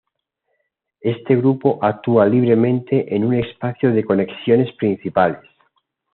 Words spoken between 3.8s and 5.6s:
de conexiones principales.